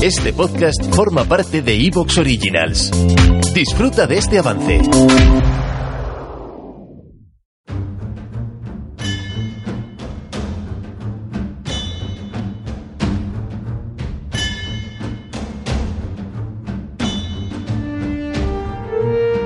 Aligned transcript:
Este 0.00 0.32
podcast 0.32 0.80
forma 0.94 1.24
parte 1.24 1.60
de 1.60 1.74
Evox 1.74 2.18
Originals. 2.18 2.92
Disfruta 3.52 4.06
de 4.06 4.18
este 4.18 4.38
avance. 4.38 4.78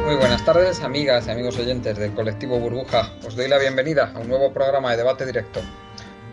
Muy 0.05 0.16
buenas 0.16 0.45
tardes, 0.45 0.82
amigas 0.82 1.27
y 1.29 1.30
amigos 1.30 1.59
oyentes 1.59 1.96
del 1.96 2.12
colectivo 2.12 2.59
Burbuja. 2.59 3.14
Os 3.27 3.34
doy 3.34 3.48
la 3.48 3.57
bienvenida 3.57 4.12
a 4.14 4.19
un 4.19 4.29
nuevo 4.29 4.53
programa 4.53 4.91
de 4.91 4.98
debate 4.98 5.25
directo. 5.25 5.61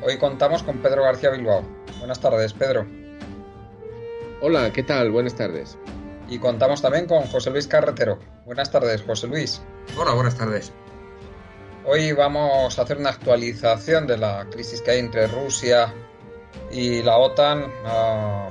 Hoy 0.05 0.17
contamos 0.17 0.61
con 0.63 0.81
Pedro 0.81 1.03
García 1.03 1.29
Bilbao. 1.29 1.63
Buenas 1.99 2.19
tardes, 2.19 2.51
Pedro. 2.51 2.98
Hola, 4.41 4.71
¿qué 4.71 4.83
tal? 4.83 5.11
Buenas 5.11 5.35
tardes. 5.35 5.77
Y 6.29 6.39
contamos 6.39 6.81
también 6.81 7.07
con 7.07 7.23
José 7.23 7.49
Luis 7.49 7.67
Carretero. 7.67 8.19
Buenas 8.45 8.71
tardes, 8.71 9.01
José 9.01 9.27
Luis. 9.27 9.61
Hola, 9.97 10.13
buenas 10.13 10.37
tardes. 10.37 10.71
Hoy 11.85 12.13
vamos 12.13 12.79
a 12.79 12.81
hacer 12.81 12.99
una 12.99 13.09
actualización 13.09 14.07
de 14.07 14.17
la 14.17 14.47
crisis 14.49 14.81
que 14.81 14.91
hay 14.91 14.99
entre 14.99 15.27
Rusia 15.27 15.93
y 16.71 17.03
la 17.03 17.17
OTAN 17.17 17.63
uh, 17.63 18.49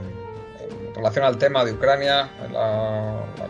en 0.89 0.95
relación 0.95 1.25
al 1.25 1.39
tema 1.39 1.65
de 1.65 1.73
Ucrania, 1.73 2.33
la, 2.53 3.25
la, 3.39 3.49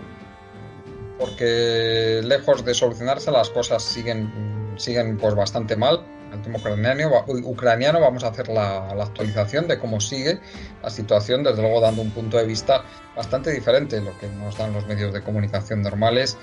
porque 1.18 2.20
lejos 2.22 2.64
de 2.64 2.72
solucionarse 2.72 3.32
las 3.32 3.50
cosas 3.50 3.82
siguen, 3.82 4.74
siguen 4.76 5.16
pues 5.16 5.34
bastante 5.34 5.74
mal. 5.74 6.04
El 6.32 6.42
tema 6.42 6.58
ucraniano, 6.58 7.24
ucraniano 7.26 8.00
vamos 8.00 8.22
a 8.24 8.28
hacer 8.28 8.48
la, 8.48 8.94
la, 8.94 9.04
actualización 9.04 9.66
de 9.66 9.78
cómo 9.78 10.00
sigue 10.00 10.40
la 10.82 10.90
situación, 10.90 11.42
desde 11.42 11.62
luego 11.62 11.80
dando 11.80 12.02
un 12.02 12.10
punto 12.10 12.36
de 12.36 12.44
vista 12.44 12.84
bastante 13.16 13.50
diferente 13.50 13.96
de 13.96 14.02
lo 14.02 14.18
que 14.18 14.28
nos 14.28 14.56
dan 14.58 14.72
los 14.72 14.86
medios 14.86 15.12
de 15.12 15.22
comunicación 15.22 15.82
normales. 15.82 16.36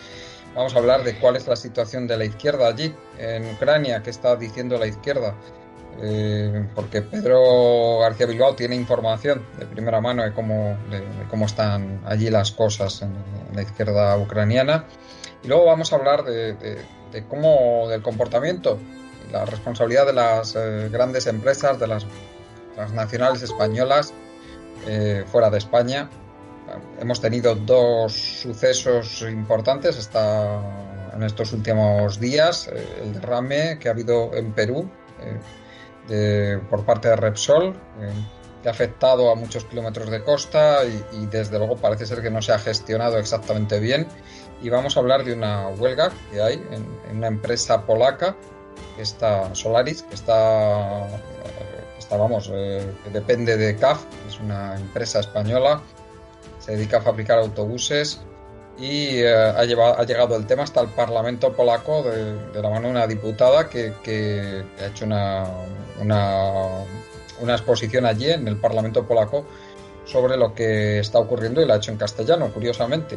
Vamos 0.56 0.74
a 0.76 0.80
hablar 0.80 1.04
de 1.04 1.20
cuál 1.20 1.36
es 1.36 1.48
la 1.48 1.56
situación 1.56 2.08
de 2.08 2.18
la 2.18 2.26
izquierda 2.26 2.68
allí, 2.68 2.96
en 3.20 3.46
Ucrania, 3.54 4.02
qué 4.02 4.10
está 4.10 4.36
diciendo 4.38 4.78
la 4.78 4.88
izquierda, 4.88 5.36
eh, 6.02 6.68
porque 6.74 7.02
Pedro 7.02 8.00
García 8.00 8.26
Bilbao 8.26 8.56
tiene 8.56 8.76
información 8.76 9.46
de 9.60 9.66
primera 9.66 10.02
mano 10.02 10.24
de 10.24 10.34
cómo, 10.34 10.78
de, 10.90 11.02
de 11.02 11.28
cómo 11.30 11.46
están 11.46 12.02
allí 12.06 12.30
las 12.30 12.52
cosas 12.52 13.02
en, 13.02 13.10
en, 13.50 13.56
la 13.56 13.62
izquierda 13.62 14.18
ucraniana. 14.18 14.86
Y 15.44 15.48
luego 15.48 15.66
vamos 15.66 15.94
a 15.94 15.98
hablar 15.98 16.24
de, 16.24 16.54
de, 16.54 16.78
de 17.12 17.26
cómo, 17.28 17.88
del 17.90 18.02
comportamiento 18.02 18.80
la 19.32 19.46
responsabilidad 19.46 20.06
de 20.06 20.14
las 20.14 20.56
eh, 20.56 20.90
grandes 20.92 21.28
empresas, 21.28 21.80
de 21.80 21.88
las 21.88 22.06
transnacionales 22.76 23.42
españolas 23.42 24.14
eh, 24.88 25.24
fuera 25.28 25.50
de 25.50 25.58
España. 25.58 26.10
Hemos 27.00 27.22
tenido 27.22 27.56
dos 27.56 28.14
sucesos 28.14 29.22
importantes 29.22 29.98
esta, 29.98 30.60
en 31.14 31.24
estos 31.24 31.54
últimos 31.54 32.20
días. 32.20 32.68
Eh, 32.68 33.04
el 33.04 33.14
derrame 33.14 33.80
que 33.80 33.88
ha 33.88 33.92
habido 33.92 34.34
en 34.36 34.52
Perú 34.54 34.90
de, 36.08 36.60
por 36.70 36.86
parte 36.86 37.08
de 37.10 37.16
Repsol, 37.16 37.70
eh, 37.70 38.12
que 38.62 38.70
ha 38.70 38.72
afectado 38.72 39.32
a 39.32 39.36
muchos 39.36 39.66
kilómetros 39.66 40.10
de 40.10 40.24
costa 40.24 40.84
y, 40.86 41.24
y, 41.24 41.26
desde 41.28 41.58
luego 41.58 41.78
parece 41.78 42.06
ser 42.06 42.22
que 42.22 42.30
no 42.30 42.42
se 42.42 42.52
ha 42.52 42.60
gestionado 42.60 43.18
exactamente 43.18 43.80
bien. 43.80 44.08
Y 44.62 44.70
vamos 44.70 44.98
a 44.98 45.00
hablar 45.00 45.24
de 45.24 45.34
una 45.34 45.68
huelga 45.70 46.12
que 46.32 46.42
hay 46.42 46.56
en, 46.72 46.86
en 47.10 47.18
una 47.18 47.28
empresa 47.28 47.86
polaca, 47.86 48.36
que 48.96 49.02
está 49.02 49.54
Solaris, 49.54 50.04
que 50.04 50.16
está, 50.16 51.08
vamos, 52.12 52.50
eh, 52.54 52.94
que 53.04 53.10
depende 53.10 53.58
de 53.58 53.76
CAF, 53.76 54.04
que 54.06 54.30
es 54.30 54.40
una 54.40 54.76
empresa 54.76 55.20
española, 55.20 55.82
se 56.60 56.74
dedica 56.74 56.98
a 56.98 57.02
fabricar 57.02 57.40
autobuses 57.40 58.22
y 58.78 59.20
eh, 59.20 59.34
ha, 59.34 59.64
llevado, 59.66 60.00
ha, 60.00 60.04
llegado 60.04 60.36
el 60.36 60.46
tema 60.46 60.64
hasta 60.64 60.82
el 60.82 60.90
Parlamento 60.90 61.54
polaco 61.54 62.04
de, 62.04 62.62
la 62.62 62.70
mano 62.70 62.88
de 62.88 62.92
una 62.92 63.08
diputada 63.08 63.70
que, 63.70 63.94
que 64.04 64.64
ha 64.82 64.86
hecho 64.88 65.06
una, 65.06 65.46
una, 66.00 66.68
una, 67.40 67.54
exposición 67.54 68.06
allí 68.06 68.32
en 68.32 68.48
el 68.48 68.58
Parlamento 68.58 69.06
polaco 69.08 69.46
sobre 70.06 70.38
lo 70.38 70.54
que 70.54 71.00
está 71.00 71.20
ocurriendo 71.20 71.62
y 71.62 71.66
la 71.66 71.76
ha 71.76 71.78
hecho 71.78 71.92
en 71.92 71.98
castellano, 71.98 72.52
curiosamente. 72.54 73.16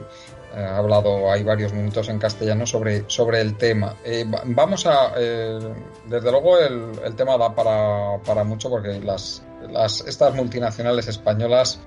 Eh, 0.55 0.61
ha 0.61 0.79
hablado, 0.79 1.31
hay 1.31 1.43
varios 1.45 1.73
minutos 1.73 2.09
en 2.09 2.19
castellano 2.19 2.67
sobre, 2.67 3.05
sobre 3.07 3.41
el 3.41 3.57
tema. 3.57 3.97
Eh, 4.05 4.25
vamos 4.47 4.87
a, 4.87 5.13
eh, 5.17 5.59
desde 6.07 6.31
luego 6.31 6.59
el, 6.59 7.15
tema 7.15 7.37
da 7.37 7.55
para, 7.55 8.19
para 8.25 8.45
mucho 8.45 8.71
porque 8.71 9.01
las, 9.01 9.43
las, 9.71 10.01
estas 10.03 10.35
multinacionales 10.35 11.09
españolas 11.09 11.81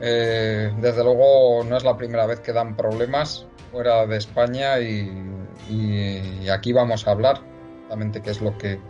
eh, 0.00 0.72
desde 0.78 1.04
luego 1.04 1.62
no 1.62 1.76
es 1.76 1.84
la 1.84 1.96
primera 1.96 2.24
vez 2.24 2.40
que 2.40 2.52
dan 2.52 2.74
problemas 2.74 3.46
fuera 3.70 4.06
de 4.06 4.16
España 4.16 4.80
y, 4.80 5.10
y, 5.68 6.48
aquí 6.48 6.72
vamos 6.72 7.06
a 7.06 7.10
hablar 7.10 7.42
exactamente 7.74 8.22
qué 8.22 8.30
es 8.30 8.40
lo 8.40 8.56
que 8.56 8.80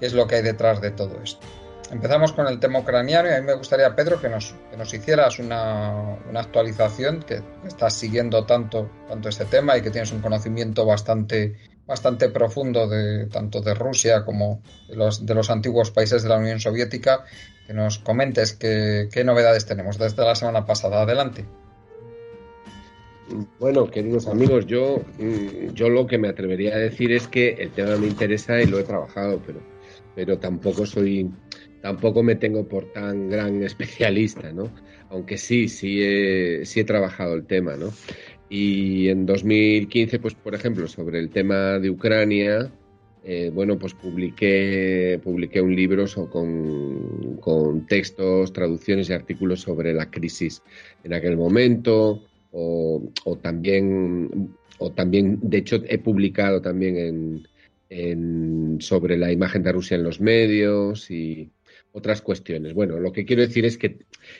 qué 0.00 0.06
es 0.06 0.12
lo 0.12 0.26
que 0.26 0.36
hay 0.36 0.42
detrás 0.42 0.80
de 0.80 0.90
todo 0.90 1.20
esto. 1.22 1.46
Empezamos 1.90 2.32
con 2.32 2.46
el 2.46 2.60
tema 2.60 2.78
ucraniano 2.78 3.28
y 3.28 3.32
a 3.32 3.40
mí 3.40 3.46
me 3.46 3.54
gustaría, 3.54 3.94
Pedro, 3.96 4.20
que 4.20 4.28
nos, 4.28 4.54
que 4.70 4.76
nos 4.76 4.94
hicieras 4.94 5.40
una, 5.40 6.18
una, 6.28 6.40
actualización, 6.40 7.20
que 7.24 7.42
estás 7.66 7.94
siguiendo 7.94 8.46
tanto, 8.46 8.88
tanto 9.08 9.28
este 9.28 9.44
tema 9.44 9.76
y 9.76 9.82
que 9.82 9.90
tienes 9.90 10.12
un 10.12 10.20
conocimiento 10.20 10.86
bastante, 10.86 11.56
bastante 11.88 12.28
profundo 12.28 12.88
de, 12.88 13.26
tanto 13.26 13.60
de 13.60 13.74
Rusia 13.74 14.24
como 14.24 14.62
de 14.88 14.94
los, 14.94 15.26
de 15.26 15.34
los 15.34 15.50
antiguos 15.50 15.90
países 15.90 16.22
de 16.22 16.28
la 16.28 16.38
Unión 16.38 16.60
Soviética, 16.60 17.24
que 17.66 17.74
nos 17.74 17.98
comentes 17.98 18.52
qué, 18.52 19.08
novedades 19.24 19.66
tenemos 19.66 19.98
desde 19.98 20.24
la 20.24 20.36
semana 20.36 20.64
pasada. 20.64 21.02
Adelante. 21.02 21.44
Bueno, 23.58 23.90
queridos 23.90 24.28
amigos, 24.28 24.66
yo, 24.66 25.02
mm, 25.18 25.72
yo 25.74 25.88
lo 25.88 26.06
que 26.06 26.18
me 26.18 26.28
atrevería 26.28 26.76
a 26.76 26.78
decir 26.78 27.10
es 27.10 27.26
que 27.26 27.50
el 27.50 27.72
tema 27.72 27.96
me 27.96 28.06
interesa 28.06 28.62
y 28.62 28.66
lo 28.66 28.78
he 28.78 28.84
trabajado, 28.84 29.40
pero, 29.44 29.60
pero 30.14 30.38
tampoco 30.38 30.86
soy, 30.86 31.30
tampoco 31.80 32.22
me 32.22 32.36
tengo 32.36 32.66
por 32.66 32.92
tan 32.92 33.28
gran 33.28 33.62
especialista, 33.62 34.52
¿no? 34.52 34.70
Aunque 35.08 35.38
sí, 35.38 35.68
sí 35.68 36.02
he, 36.02 36.64
sí 36.64 36.80
he 36.80 36.84
trabajado 36.84 37.34
el 37.34 37.44
tema, 37.44 37.76
¿no? 37.76 37.92
Y 38.48 39.08
en 39.08 39.26
2015, 39.26 40.18
pues 40.18 40.34
por 40.34 40.54
ejemplo, 40.54 40.88
sobre 40.88 41.18
el 41.20 41.30
tema 41.30 41.78
de 41.78 41.90
Ucrania, 41.90 42.70
eh, 43.22 43.50
bueno, 43.52 43.78
pues 43.78 43.94
publiqué, 43.94 45.20
publiqué 45.22 45.60
un 45.60 45.76
libro 45.76 46.06
con, 46.30 47.36
con, 47.36 47.86
textos, 47.86 48.52
traducciones 48.52 49.10
y 49.10 49.12
artículos 49.12 49.60
sobre 49.60 49.92
la 49.92 50.10
crisis 50.10 50.62
en 51.04 51.12
aquel 51.12 51.36
momento, 51.36 52.24
o, 52.50 53.02
o, 53.24 53.36
también, 53.36 54.54
o 54.78 54.90
también, 54.90 55.38
de 55.42 55.58
hecho, 55.58 55.82
he 55.86 55.98
publicado 55.98 56.62
también 56.62 56.96
en, 56.96 57.48
en, 57.90 58.80
sobre 58.80 59.18
la 59.18 59.30
imagen 59.30 59.62
de 59.62 59.72
Rusia 59.72 59.96
en 59.96 60.04
los 60.04 60.20
medios 60.20 61.10
y 61.10 61.50
otras 61.92 62.22
cuestiones. 62.22 62.74
Bueno, 62.74 62.98
lo 62.98 63.12
que 63.12 63.24
quiero 63.24 63.42
decir 63.42 63.64
es 63.64 63.78
que, 63.78 63.98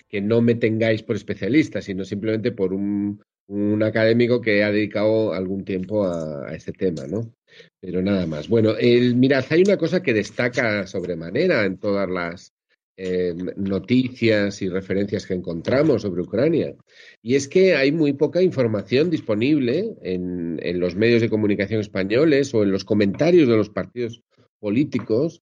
que 0.08 0.20
no 0.20 0.40
me 0.40 0.54
tengáis 0.54 1.02
por 1.02 1.16
especialista, 1.16 1.82
sino 1.82 2.04
simplemente 2.04 2.52
por 2.52 2.72
un, 2.72 3.22
un 3.48 3.82
académico 3.82 4.40
que 4.40 4.62
ha 4.62 4.70
dedicado 4.70 5.32
algún 5.32 5.64
tiempo 5.64 6.04
a, 6.04 6.48
a 6.48 6.54
este 6.54 6.72
tema, 6.72 7.06
¿no? 7.06 7.32
Pero 7.80 8.00
nada 8.00 8.26
más. 8.26 8.48
Bueno, 8.48 8.76
el, 8.78 9.16
mirad, 9.16 9.44
hay 9.50 9.62
una 9.62 9.76
cosa 9.76 10.02
que 10.02 10.14
destaca 10.14 10.86
sobremanera 10.86 11.64
en 11.64 11.78
todas 11.78 12.08
las 12.08 12.52
eh, 12.96 13.34
noticias 13.56 14.62
y 14.62 14.68
referencias 14.68 15.26
que 15.26 15.34
encontramos 15.34 16.02
sobre 16.02 16.22
Ucrania, 16.22 16.74
y 17.22 17.34
es 17.34 17.48
que 17.48 17.74
hay 17.74 17.92
muy 17.92 18.12
poca 18.12 18.42
información 18.42 19.10
disponible 19.10 19.94
en, 20.02 20.60
en 20.62 20.78
los 20.78 20.94
medios 20.94 21.22
de 21.22 21.30
comunicación 21.30 21.80
españoles 21.80 22.52
o 22.54 22.62
en 22.62 22.70
los 22.70 22.84
comentarios 22.84 23.48
de 23.48 23.56
los 23.56 23.70
partidos 23.70 24.22
políticos 24.60 25.40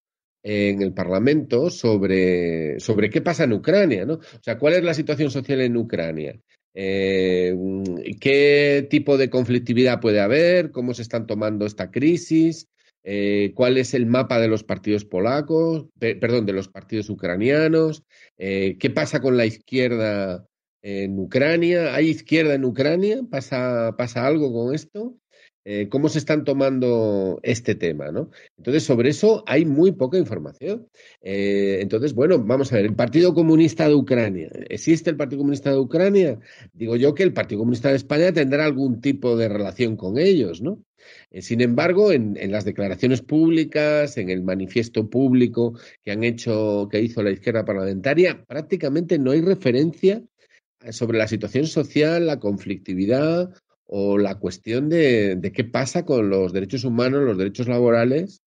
en 0.50 0.80
el 0.80 0.94
Parlamento 0.94 1.68
sobre, 1.68 2.80
sobre 2.80 3.10
qué 3.10 3.20
pasa 3.20 3.44
en 3.44 3.52
Ucrania, 3.52 4.06
¿no? 4.06 4.14
O 4.14 4.42
sea, 4.42 4.56
cuál 4.56 4.74
es 4.74 4.82
la 4.82 4.94
situación 4.94 5.30
social 5.30 5.60
en 5.60 5.76
Ucrania. 5.76 6.40
Eh, 6.72 7.54
¿Qué 8.18 8.86
tipo 8.88 9.18
de 9.18 9.28
conflictividad 9.28 10.00
puede 10.00 10.20
haber? 10.20 10.70
¿Cómo 10.70 10.94
se 10.94 11.02
están 11.02 11.26
tomando 11.26 11.66
esta 11.66 11.90
crisis? 11.90 12.66
Eh, 13.04 13.52
¿Cuál 13.54 13.76
es 13.76 13.92
el 13.92 14.06
mapa 14.06 14.40
de 14.40 14.48
los 14.48 14.64
partidos 14.64 15.04
polacos? 15.04 15.86
Perdón, 15.98 16.46
de 16.46 16.54
los 16.54 16.68
partidos 16.68 17.10
ucranianos. 17.10 18.04
Eh, 18.38 18.78
¿Qué 18.80 18.88
pasa 18.88 19.20
con 19.20 19.36
la 19.36 19.44
izquierda 19.44 20.46
en 20.80 21.18
Ucrania? 21.18 21.94
¿Hay 21.94 22.08
izquierda 22.08 22.54
en 22.54 22.64
Ucrania? 22.64 23.20
¿Pasa, 23.30 23.94
pasa 23.98 24.26
algo 24.26 24.50
con 24.50 24.74
esto? 24.74 25.14
Eh, 25.70 25.90
cómo 25.90 26.08
se 26.08 26.18
están 26.18 26.44
tomando 26.44 27.40
este 27.42 27.74
tema, 27.74 28.10
¿no? 28.10 28.30
Entonces, 28.56 28.84
sobre 28.84 29.10
eso 29.10 29.44
hay 29.46 29.66
muy 29.66 29.92
poca 29.92 30.16
información. 30.16 30.88
Eh, 31.20 31.80
entonces, 31.82 32.14
bueno, 32.14 32.42
vamos 32.42 32.72
a 32.72 32.76
ver, 32.76 32.86
el 32.86 32.94
Partido 32.94 33.34
Comunista 33.34 33.86
de 33.86 33.94
Ucrania, 33.94 34.48
¿existe 34.70 35.10
el 35.10 35.18
Partido 35.18 35.40
Comunista 35.40 35.70
de 35.70 35.76
Ucrania? 35.76 36.38
Digo 36.72 36.96
yo 36.96 37.14
que 37.14 37.22
el 37.22 37.34
Partido 37.34 37.58
Comunista 37.58 37.90
de 37.90 37.96
España 37.96 38.32
tendrá 38.32 38.64
algún 38.64 39.02
tipo 39.02 39.36
de 39.36 39.50
relación 39.50 39.98
con 39.98 40.16
ellos, 40.16 40.62
¿no? 40.62 40.82
Eh, 41.30 41.42
sin 41.42 41.60
embargo, 41.60 42.12
en, 42.12 42.38
en, 42.38 42.50
las 42.50 42.64
declaraciones 42.64 43.20
públicas, 43.20 44.16
en 44.16 44.30
el 44.30 44.42
manifiesto 44.42 45.10
público 45.10 45.78
que 46.02 46.12
han 46.12 46.24
hecho, 46.24 46.88
que 46.90 47.02
hizo 47.02 47.22
la 47.22 47.32
izquierda 47.32 47.66
parlamentaria, 47.66 48.42
prácticamente 48.46 49.18
no 49.18 49.32
hay 49.32 49.42
referencia 49.42 50.22
sobre 50.90 51.18
la 51.18 51.28
situación 51.28 51.66
social, 51.66 52.26
la 52.26 52.40
conflictividad 52.40 53.50
o 53.90 54.18
la 54.18 54.38
cuestión 54.38 54.90
de, 54.90 55.40
qué 55.54 55.64
pasa 55.64 56.04
con 56.04 56.28
los 56.28 56.52
derechos 56.52 56.84
humanos, 56.84 57.24
los 57.24 57.38
derechos 57.38 57.68
laborales 57.68 58.42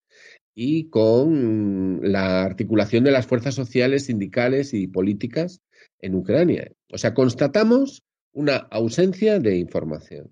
y 0.54 0.88
con 0.90 2.00
la 2.04 2.44
articulación 2.44 3.04
de 3.04 3.12
las 3.12 3.26
fuerzas 3.26 3.56
sociales, 3.56 4.06
sindicales 4.06 4.74
y 4.76 4.88
políticas 4.88 5.60
en 6.00 6.14
Ucrania. 6.14 6.72
O 6.92 6.98
sea, 7.00 7.16
constatamos 7.16 8.04
una 8.34 8.58
ausencia 8.58 9.40
de 9.40 9.58
información. 9.58 10.32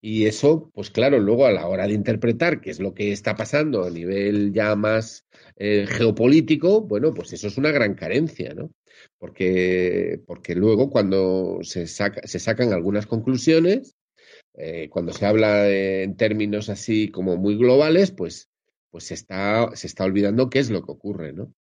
Y 0.00 0.24
eso, 0.24 0.70
pues 0.74 0.90
claro, 0.90 1.20
luego 1.20 1.44
a 1.44 1.52
la 1.52 1.66
hora 1.66 1.86
de 1.86 1.92
interpretar 1.92 2.62
qué 2.62 2.70
es 2.70 2.80
lo 2.80 2.94
que 2.94 3.12
está 3.12 3.34
pasando 3.36 3.84
a 3.84 3.90
nivel 3.90 4.52
ya 4.54 4.74
más 4.74 5.26
eh, 5.56 5.86
geopolítico, 5.86 6.80
bueno, 6.80 7.12
pues 7.12 7.34
eso 7.34 7.48
es 7.48 7.58
una 7.58 7.72
gran 7.72 7.94
carencia, 7.94 8.54
¿no? 8.54 8.70
Porque, 9.18 10.20
porque 10.26 10.54
luego 10.54 10.88
cuando 10.88 11.58
se, 11.62 11.86
saca, 11.86 12.26
se 12.26 12.38
sacan 12.38 12.72
algunas 12.72 13.06
conclusiones, 13.06 13.96
eh, 14.54 14.88
cuando 14.90 15.12
se 15.12 15.26
habla 15.26 15.68
en 15.68 16.16
términos 16.16 16.68
así 16.68 17.08
como 17.08 17.36
muy 17.36 17.56
globales, 17.56 18.10
pues, 18.10 18.50
pues 18.90 19.04
se, 19.04 19.14
está, 19.14 19.70
se 19.74 19.86
está 19.86 20.04
olvidando 20.04 20.50
qué 20.50 20.58
es 20.58 20.70
lo 20.70 20.84
que 20.84 20.92
ocurre, 20.92 21.32
¿no? 21.32 21.52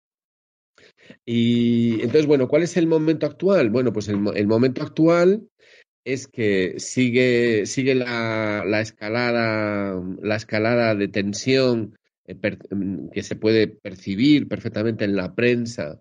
Y 1.24 1.94
entonces, 2.00 2.26
bueno, 2.26 2.48
¿cuál 2.48 2.62
es 2.62 2.76
el 2.76 2.86
momento 2.86 3.26
actual? 3.26 3.70
Bueno, 3.70 3.92
pues 3.92 4.08
el, 4.08 4.18
el 4.34 4.46
momento 4.46 4.82
actual 4.82 5.48
es 6.04 6.26
que 6.26 6.74
sigue, 6.78 7.66
sigue 7.66 7.94
la, 7.94 8.64
la, 8.66 8.80
escalada, 8.80 10.02
la 10.22 10.36
escalada 10.36 10.94
de 10.94 11.08
tensión 11.08 11.98
eh, 12.26 12.34
mm, 12.70 13.08
que 13.10 13.22
se 13.22 13.36
puede 13.36 13.68
percibir 13.68 14.48
perfectamente 14.48 15.04
en 15.04 15.16
la 15.16 15.34
prensa 15.34 16.00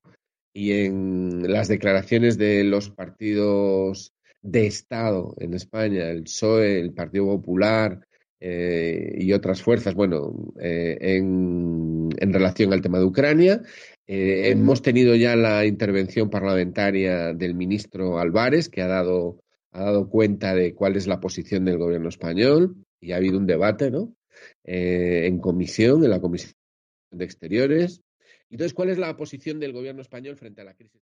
y 0.54 0.72
en 0.72 1.51
las 1.51 1.68
declaraciones 1.68 2.38
de 2.38 2.63
los 2.63 2.89
partidos 2.89 4.13
de 4.52 4.68
Estado 4.68 5.34
en 5.40 5.54
España, 5.54 6.10
el 6.10 6.24
PSOE, 6.24 6.80
el 6.80 6.94
Partido 6.94 7.26
Popular 7.26 8.00
eh, 8.40 9.16
y 9.18 9.34
otras 9.34 9.62
fuerzas, 9.62 9.96
bueno, 9.96 10.54
eh, 10.60 10.98
en, 11.00 12.10
en, 12.18 12.34
relación 12.34 12.74
al 12.74 12.82
tema 12.82 13.00
de 13.00 13.06
Ucrania. 13.06 13.62
hemos 14.06 14.82
tenido 14.82 15.16
ya 15.16 15.36
la 15.36 15.66
intervención 15.66 16.30
parlamentaria 16.30 17.34
del 17.34 17.56
ministro 17.56 18.20
Álvarez, 18.20 18.70
que 18.70 18.82
ha 18.82 18.88
dado 18.88 19.40
ha 19.78 19.84
dado 19.84 20.10
cuenta 20.10 20.56
de 20.56 20.74
cuál 20.74 20.96
es 20.96 21.06
la 21.06 21.20
posición 21.20 21.66
del 21.66 21.78
gobierno 21.78 22.10
español 22.10 22.76
y 23.00 23.12
ha 23.12 23.18
habido 23.18 23.38
un 23.38 23.46
debate, 23.46 23.92
¿no? 23.92 24.16
Eh, 24.64 25.28
en 25.28 25.40
comisión, 25.40 26.04
en 26.04 26.10
la 26.10 26.20
Comisión 26.20 26.54
de 27.12 27.26
Exteriores. 27.26 28.02
Entonces, 28.50 28.74
¿cuál 28.74 28.90
es 28.90 28.98
la 28.98 29.16
posición 29.16 29.60
del 29.60 29.74
gobierno 29.74 30.02
español 30.02 30.36
frente 30.36 30.62
a 30.62 30.64
la 30.64 30.74
crisis? 30.74 31.02